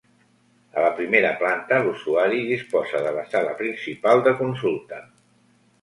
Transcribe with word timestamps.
A 0.79 0.85
la 0.85 0.93
primera 0.99 1.33
planta 1.41 1.79
l’usuari 1.85 2.41
disposa 2.55 3.05
de 3.09 3.15
la 3.19 3.29
sala 3.35 3.55
principal 3.63 4.29
de 4.31 4.37
consulta. 4.45 5.07